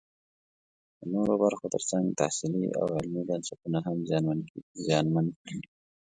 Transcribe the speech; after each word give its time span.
د 0.97 1.01
نورو 1.13 1.33
برخو 1.43 1.65
ترڅنګ 1.73 2.05
تحصیلي 2.21 2.65
او 2.79 2.87
علمي 2.97 3.23
بنسټونه 3.29 3.79
هم 3.85 3.95
زیانمن 4.87 5.27
کړي 5.43 5.59